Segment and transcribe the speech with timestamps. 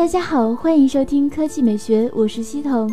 [0.00, 2.90] 大家好，欢迎收听科技美学，我是西彤。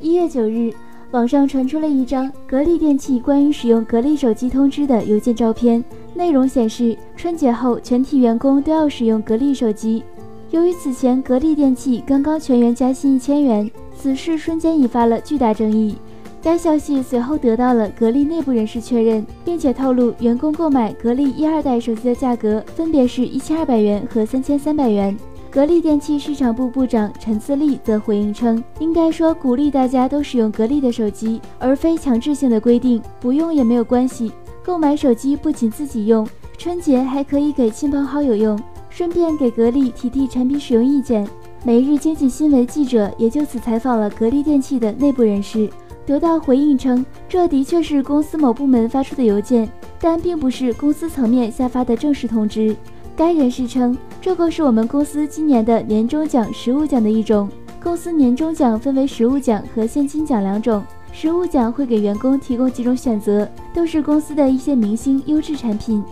[0.00, 0.72] 一月九日，
[1.10, 5.84] 网上传出了一张格力电器关于使用格力手机通知的邮件照片，
[6.14, 10.02] 内容显示春节后全体员工都要使用格力手机。
[10.50, 15.94] 由于此前格力电器刚刚全员加薪一千元，此事瞬间引发了巨大争议。
[16.42, 25.14] 该消息随后得到了格力内部人士确认，并且透露员工购买格力一二代手机的价格分别是一千二百元和三千三百元。
[25.50, 34.30] 格力电器市场部部长陈自立则回应称，应该说鼓励大家都使用格力的手机，而非强制性的规定，不用也没有关系。
[34.64, 36.24] 购买手机不仅自己用，
[36.56, 38.56] 春节还可以给亲朋好友用，
[38.90, 41.26] 顺便给格力提提产品使用意见。
[41.64, 45.68] 每日经济新闻记者也就此采访了格力电器的内部人士，
[46.06, 49.68] 得到回应称，这的确是公司某部门发出的邮件，
[50.00, 52.76] 但并不是公司层面下发的正式通知。
[53.20, 57.46] 该人士称，这个是我们公司今年的年终奖实物奖的一种。
[57.82, 60.82] 公司年终奖分为实物奖和现金奖两种。
[61.12, 66.02] 实物奖会给员工提供几种选择，都是公司的一些明星优质产品，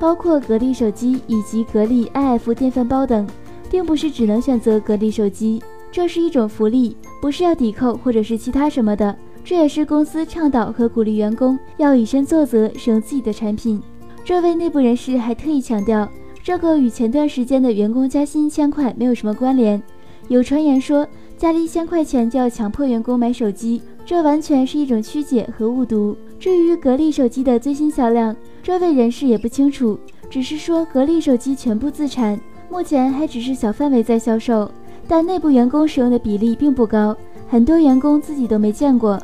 [0.00, 3.24] 包括格力手机以及格力 iF 电饭煲等，
[3.70, 5.62] 并不是只能选择格力手机。
[5.92, 9.14] 这是一种福利，不是要抵扣或者是其他什么的。
[9.44, 13.80] 这也是公司倡导和鼓励员工要以身作则，使用自己的产品。
[14.24, 16.08] 这位内部人士还特意强调。
[16.46, 19.82] 这个与前段时间的员工加薪一千块没有什么关联。
[20.28, 21.04] 有传言说
[21.36, 26.16] 加了一千块钱就要强迫员工买手机，这完全是一种曲解和误读。
[26.38, 29.98] 至于格力手机的最新销量，这位人士也不清楚，
[30.30, 34.70] 只是说格力手机全部自产，目前还只是小范围在销售，
[35.08, 37.16] 但内部员工使用的比例并不高，
[37.48, 39.20] 很多员工自己都没见过。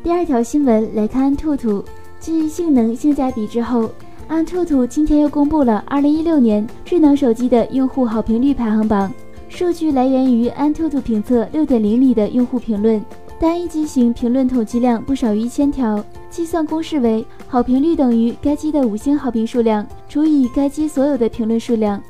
[0.00, 1.82] 第二条新闻来看兔兔，
[2.20, 3.90] 继性能性价比之后。
[4.26, 9.12] 安兔兔今天又公布了2016年智能手机的用户好评率排行榜，
[9.48, 13.04] 数据来源于安兔兔评测6.0里的用户评论，
[13.38, 22.02] 单一机型评论统计量不少于一千条，计算公式为好评率等于该机的五星好评数量除以该机所有的评论数量。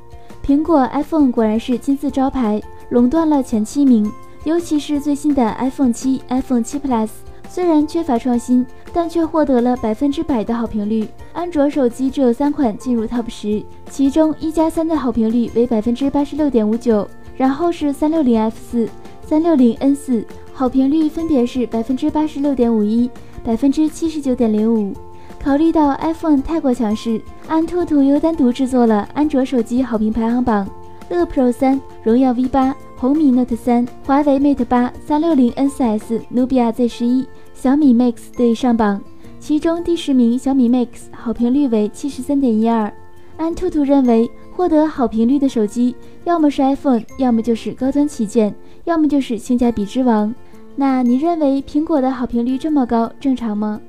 [0.46, 4.10] 苹果 iPhone 果然是金字招牌，垄断了前七名，
[4.44, 7.08] 尤其是最新的 iPhone 7、iPhone 7 Plus。
[7.48, 11.06] 虽然缺乏创新，但却获得了百分之百的好评率。
[11.32, 13.60] 安卓手机只有三款进入 Top 十，
[13.90, 17.06] 其中一加三的好评率为百分之八十六点五九，
[17.36, 18.88] 然后是三六零 F 四、
[19.26, 23.10] 三六零 N 四，好评率分别是百分之八十六点五一、
[23.42, 24.94] 百分之七十九点零五。
[25.42, 30.66] 考虑到 iPhone 太过强势，安兔兔又单独制作了安卓手机好评排行榜。
[31.10, 32.74] 乐 Pro 三、荣耀 V 八、
[33.04, 37.26] 红米 Note 三、华为 Mate 八、三六零 N 四 S、努比亚 Z 十一。
[37.52, 38.98] 小米 Max 对上榜，
[39.38, 42.90] 其中第十名小米 Max 好评率为七十三点一二。
[43.36, 45.94] 安兔兔认为，获得好评率的手机，
[46.24, 48.54] 要么是 iPhone，要么就是高端旗舰，
[48.84, 50.34] 要么就是性价比之王。
[50.74, 53.82] 那你认为苹果的好评率这么高，正常吗？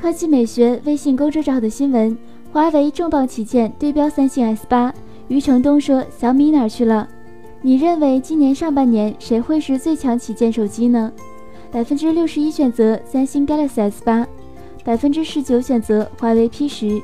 [0.00, 2.18] 科技美学微信公众号的新闻：
[2.52, 4.92] 华为重磅旗舰对标三星 S 八。
[5.32, 7.08] 余承东说：“小米哪去了？”
[7.62, 11.10] 你认为今年上半年谁会是最强旗舰手机呢？
[11.70, 14.26] 百分之六十一选择三星 Galaxy S 八，
[14.84, 17.00] 百分之十九选择华为 P 十，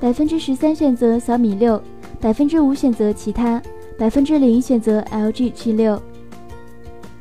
[0.00, 1.80] 百分之十三选择小米六，
[2.20, 3.62] 百分之五选择其他，
[3.96, 6.02] 百分之零选择 LG G 六。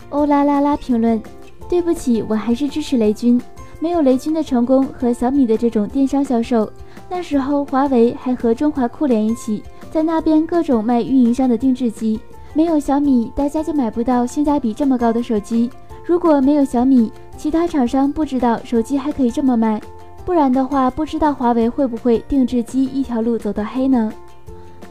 [0.09, 1.21] 欧啦啦啦评论：
[1.69, 3.39] 对不起，我还是支持雷军。
[3.79, 6.67] 没有雷军的成功和小米的这种电商销售，
[7.11, 9.61] 那时候华为还和中华酷联一起
[9.91, 12.19] 在那边各种卖运营商的定制机。
[12.53, 15.69] 没有小米，大家就买不到性价比这么高的手机。
[16.03, 19.79] 如果没有小米，其他厂商不知道手机还可以这么卖，
[20.25, 24.11] 不然的话，不知道华为会不会定制机一条路走到黑呢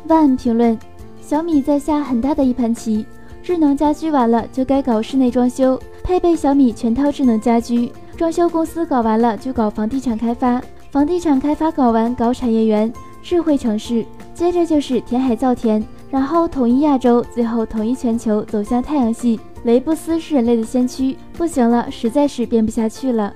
[0.06, 0.78] ？One 评论：
[1.20, 3.04] 小米在下很大的一盘棋，
[3.42, 10.62] 智能家居完了就该搞室内装修，配备小米全套智能家居；装修公司搞完了就搞房地产开发，
[10.92, 12.92] 房地产开发搞完搞产业园、
[13.22, 14.04] 智慧城市，
[14.36, 15.82] 接着就是填海造田。
[16.10, 19.40] 然后统一亚洲，最后统一全球，走向太阳系。
[19.64, 23.32] 雷布斯是人类的先驱，不行了，实在是编不下去了。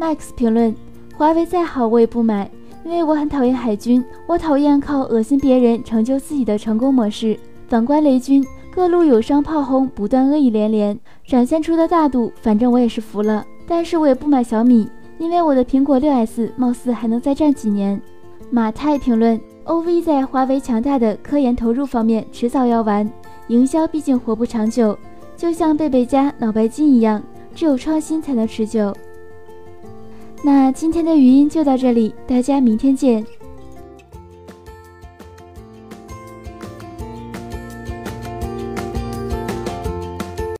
[0.00, 0.74] Max 评论：
[1.16, 2.48] 华为再好我也不买，
[2.84, 7.38] 因为我很讨厌海军，我讨厌靠恶心别人成就自己的成功模式。
[7.68, 8.42] 反观雷军，
[8.72, 13.44] 各路友商炮轰，不断恶意连连，展现出的大度，反正我也是服了。
[13.66, 14.88] 但是我也不买小米，
[15.18, 18.00] 因为我的苹果六 S 貌似还能再战几年。
[18.48, 19.38] 马太评论。
[19.66, 23.10] OV 在华为强大的科研投入方面迟早要完，
[23.48, 24.96] 营销毕竟活不长久，
[25.36, 27.20] 就像贝贝家脑白金一样，
[27.52, 28.94] 只有创新才能持久。
[30.44, 33.26] 那今天的语音就到这里，大家明天见。